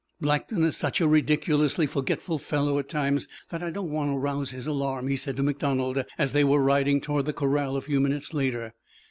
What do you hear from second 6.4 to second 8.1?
were riding toward the corral a few